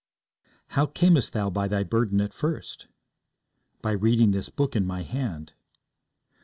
[0.69, 2.87] 'How camest thou by thy burden at first?'
[3.83, 5.53] By reading this Book in my hand.'